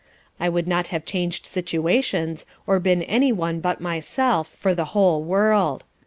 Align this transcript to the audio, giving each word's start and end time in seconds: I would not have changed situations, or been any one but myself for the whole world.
I 0.39 0.49
would 0.49 0.67
not 0.67 0.87
have 0.87 1.05
changed 1.05 1.45
situations, 1.45 2.47
or 2.65 2.79
been 2.79 3.03
any 3.03 3.31
one 3.31 3.59
but 3.59 3.79
myself 3.79 4.47
for 4.47 4.73
the 4.73 4.85
whole 4.97 5.21
world. 5.21 5.83